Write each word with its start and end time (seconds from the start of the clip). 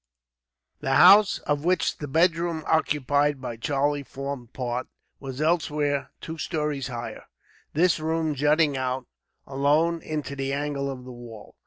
The 0.79 0.95
house, 0.95 1.37
of 1.45 1.63
which 1.63 1.99
the 1.99 2.07
bedroom 2.07 2.63
occupied 2.65 3.39
by 3.39 3.55
Charlie 3.57 4.01
formed 4.01 4.51
part, 4.51 4.87
was 5.19 5.39
elsewhere 5.39 6.09
two 6.21 6.39
stories 6.39 6.87
higher; 6.87 7.25
this 7.73 7.99
room 7.99 8.33
jutting 8.33 8.75
out, 8.75 9.05
alone, 9.45 10.01
into 10.01 10.35
the 10.35 10.53
angle 10.53 10.89
of 10.89 11.05
the 11.05 11.11
wall. 11.11 11.53